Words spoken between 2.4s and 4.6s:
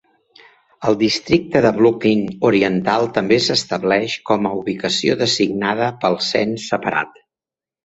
Oriental també s'estableix com a